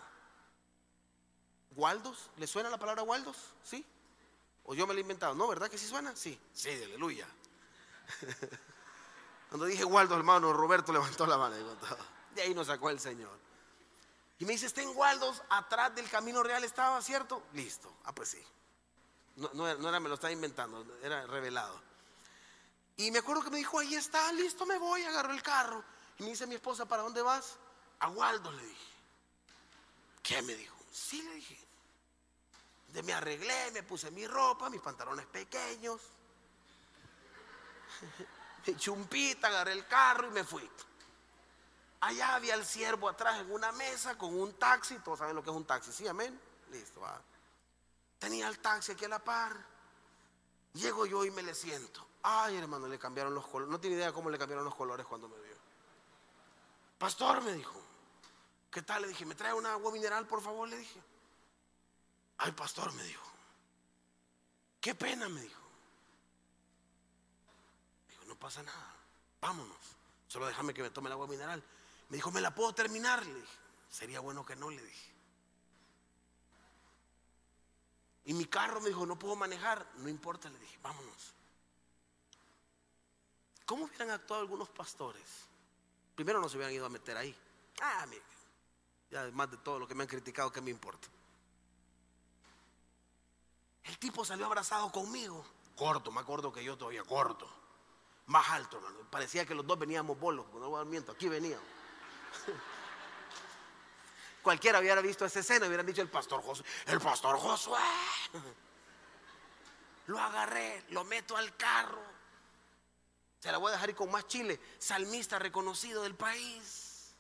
[1.77, 3.37] Waldos, ¿le suena la palabra Waldos?
[3.63, 3.85] ¿Sí?
[4.65, 5.35] ¿O yo me la he inventado?
[5.35, 6.15] No, ¿verdad que sí suena?
[6.15, 7.27] Sí, sí, aleluya.
[9.49, 11.77] Cuando dije Waldos, hermano, Roberto levantó la mano y dijo,
[12.35, 13.39] de ahí nos sacó el Señor.
[14.39, 17.43] Y me dice, está en Waldos, atrás del camino real estaba, ¿cierto?
[17.53, 17.93] Listo.
[18.05, 18.43] Ah, pues sí.
[19.37, 21.81] No, no, era, me lo estaba inventando, era revelado.
[23.01, 25.83] Y me acuerdo que me dijo, ahí está, listo, me voy, agarró el carro.
[26.19, 27.57] Y me dice mi esposa, ¿para dónde vas?
[28.01, 28.93] A Waldos, le dije.
[30.23, 30.77] ¿Qué me dijo?
[30.93, 31.59] Sí, le dije.
[32.89, 35.99] De me arreglé, me puse mi ropa, mis pantalones pequeños,
[38.67, 40.71] mi chumpita, agarré el carro y me fui.
[42.01, 44.99] Allá había el siervo atrás en una mesa con un taxi.
[44.99, 46.07] Todos saben lo que es un taxi, ¿sí?
[46.07, 46.39] Amén.
[46.71, 47.19] Listo, va.
[48.19, 49.57] Tenía el taxi aquí a la par.
[50.75, 52.10] Llego yo y me le siento.
[52.23, 53.71] Ay, hermano, le cambiaron los colores.
[53.71, 55.57] No tiene idea cómo le cambiaron los colores cuando me vio.
[56.99, 57.81] Pastor, me dijo.
[58.71, 59.03] ¿Qué tal?
[59.03, 60.69] Le dije, ¿me trae una agua mineral, por favor?
[60.69, 61.01] Le dije.
[62.39, 63.27] Ay, pastor, me dijo.
[64.81, 65.63] Qué pena, me dijo.
[68.09, 68.95] Dijo, no pasa nada.
[69.41, 69.77] Vámonos.
[70.29, 71.63] Solo déjame que me tome el agua mineral.
[72.11, 73.25] Me dijo, ¿me la puedo terminar?
[73.25, 73.59] Le dije,
[73.89, 75.11] sería bueno que no, le dije.
[78.27, 79.87] Y mi carro me dijo, no puedo manejar.
[79.97, 81.35] No importa, le dije, vámonos.
[83.71, 85.23] ¿Cómo hubieran actuado algunos pastores?
[86.17, 87.33] Primero no se hubieran ido a meter ahí.
[87.81, 88.25] Ah, mire,
[89.09, 91.07] ya además de todo lo que me han criticado, ¿qué me importa?
[93.85, 95.47] El tipo salió abrazado conmigo.
[95.77, 97.49] Corto, más corto que yo todavía, corto.
[98.27, 99.09] Más alto, hermano.
[99.09, 101.65] Parecía que los dos veníamos bolos, no miento, aquí veníamos.
[104.43, 107.79] Cualquiera hubiera visto esa escena, hubieran dicho el pastor Josué, el pastor Josué.
[110.09, 112.20] Lo agarré, lo meto al carro.
[113.41, 117.15] Se la voy a dejar ir con más chile, salmista reconocido del país.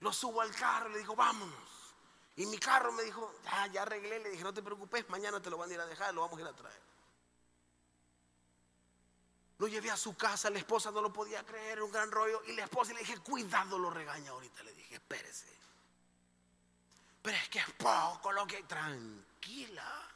[0.00, 1.66] Lo subo al carro y le digo, vámonos.
[2.36, 5.50] Y mi carro me dijo, ya, ya arreglé, le dije, no te preocupes, mañana te
[5.50, 6.86] lo van a ir a dejar, lo vamos a ir a traer.
[9.58, 12.42] Lo llevé a su casa, la esposa no lo podía creer, un gran rollo.
[12.46, 14.62] Y la esposa le dije, cuidado, lo regaña ahorita.
[14.62, 15.46] Le dije, espérese.
[17.22, 18.62] Pero es que es poco lo que...
[18.64, 20.15] Tranquila.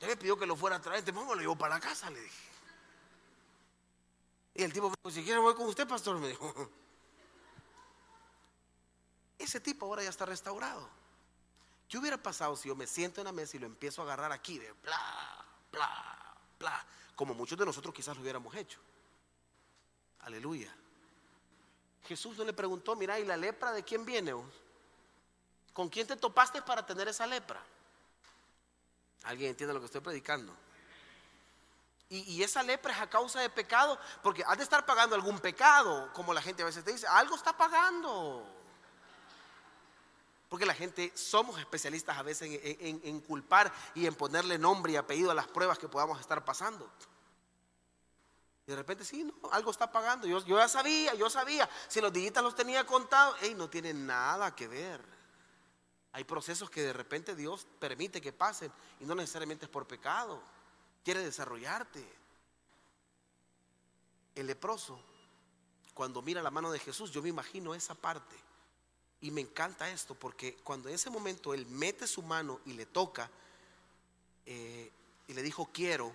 [0.00, 2.08] Usted me pidió que lo fuera a traer, te pongo, lo llevo para la casa,
[2.08, 2.48] le dije.
[4.54, 6.70] Y el tipo me dijo, si quiere voy con usted, pastor, me dijo.
[9.38, 10.88] Ese tipo ahora ya está restaurado.
[11.86, 14.32] ¿Qué hubiera pasado si yo me siento en la mesa y lo empiezo a agarrar
[14.32, 16.86] aquí de bla, bla, bla?
[17.14, 18.80] como muchos de nosotros quizás lo hubiéramos hecho.
[20.20, 20.74] Aleluya.
[22.08, 24.32] Jesús no le preguntó, mira, ¿y la lepra de quién viene?
[25.74, 27.62] ¿Con quién te topaste para tener esa lepra?
[29.24, 30.54] ¿Alguien entiende lo que estoy predicando?
[32.12, 36.12] Y, esa lepra es a causa de pecado, porque has de estar pagando algún pecado,
[36.12, 38.44] como la gente a veces te dice, algo está pagando.
[40.48, 45.30] Porque la gente somos especialistas a veces en, culpar y en ponerle nombre y apellido
[45.30, 46.90] a las pruebas que podamos estar pasando.
[48.66, 50.26] Y de repente, sí, no, algo está pagando.
[50.26, 51.70] Yo, ya sabía, yo sabía.
[51.86, 55.19] Si los digitas los tenía contados, hey, no tiene nada que ver.
[56.12, 60.42] Hay procesos que de repente Dios permite que pasen y no necesariamente es por pecado.
[61.04, 62.04] Quiere desarrollarte.
[64.34, 65.00] El leproso,
[65.94, 68.36] cuando mira la mano de Jesús, yo me imagino esa parte
[69.20, 72.86] y me encanta esto porque cuando en ese momento él mete su mano y le
[72.86, 73.30] toca
[74.46, 74.90] eh,
[75.28, 76.12] y le dijo quiero,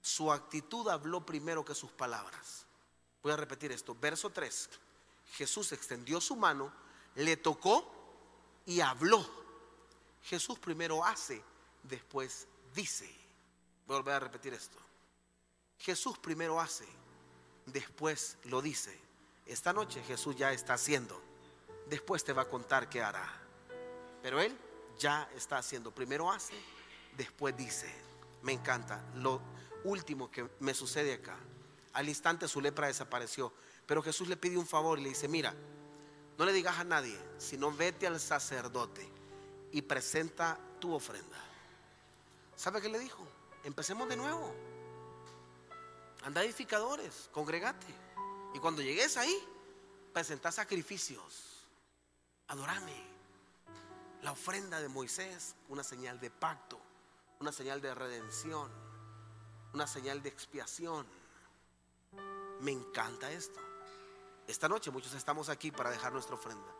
[0.00, 2.66] su actitud habló primero que sus palabras.
[3.22, 3.96] Voy a repetir esto.
[4.00, 4.70] Verso 3.
[5.32, 6.72] Jesús extendió su mano,
[7.14, 7.97] le tocó
[8.68, 9.26] y habló.
[10.22, 11.42] Jesús primero hace,
[11.82, 13.12] después dice.
[13.86, 14.78] Voy a repetir esto.
[15.78, 16.86] Jesús primero hace,
[17.66, 18.96] después lo dice.
[19.46, 21.28] Esta noche Jesús ya está haciendo
[21.88, 23.26] después te va a contar qué hará.
[24.22, 24.56] Pero Él
[24.98, 25.90] ya está haciendo.
[25.90, 26.54] Primero hace,
[27.16, 27.92] después dice.
[28.42, 29.02] Me encanta.
[29.16, 29.40] Lo
[29.84, 31.36] último que me sucede acá.
[31.92, 33.52] Al instante su lepra desapareció.
[33.86, 35.54] Pero Jesús le pide un favor y le dice, mira,
[36.38, 39.06] no le digas a nadie, sino vete al sacerdote
[39.72, 41.36] y presenta tu ofrenda.
[42.56, 43.26] ¿Sabe qué le dijo?
[43.64, 44.54] Empecemos de nuevo.
[46.22, 47.86] Anda edificadores, congregate.
[48.54, 49.36] Y cuando llegues ahí,
[50.12, 51.58] presenta sacrificios
[52.48, 53.06] adorame.
[54.22, 56.80] La ofrenda de Moisés, una señal de pacto,
[57.40, 58.70] una señal de redención,
[59.72, 61.06] una señal de expiación.
[62.60, 63.60] Me encanta esto.
[64.48, 66.74] Esta noche muchos estamos aquí para dejar nuestra ofrenda.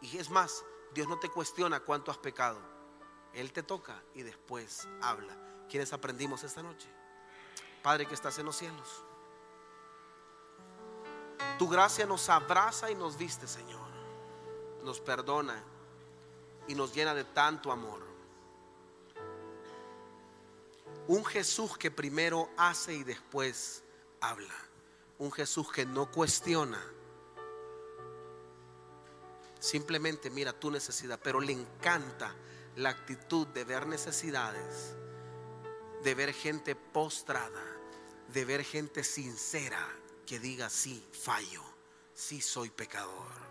[0.00, 2.60] Y es más, Dios no te cuestiona cuánto has pecado.
[3.32, 5.36] Él te toca y después habla.
[5.68, 6.88] ¿Quiénes aprendimos esta noche?
[7.82, 9.04] Padre que estás en los cielos.
[11.58, 13.94] Tu gracia nos abraza y nos viste, Señor
[14.84, 15.60] nos perdona
[16.68, 18.04] y nos llena de tanto amor.
[21.08, 23.82] Un Jesús que primero hace y después
[24.20, 24.54] habla.
[25.18, 26.80] Un Jesús que no cuestiona.
[29.64, 32.34] Simplemente mira tu necesidad, pero le encanta
[32.76, 34.94] la actitud de ver necesidades,
[36.02, 37.64] de ver gente postrada,
[38.28, 39.88] de ver gente sincera
[40.26, 41.62] que diga, sí, fallo,
[42.12, 43.43] sí soy pecador.